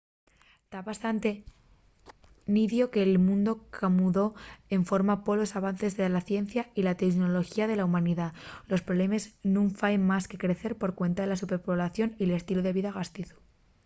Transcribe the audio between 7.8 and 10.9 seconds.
humanidá los problemes nun faen más que crecer